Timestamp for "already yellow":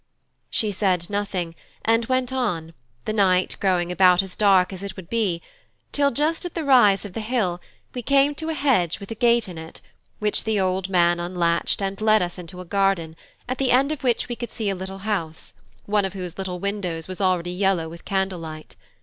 17.21-17.87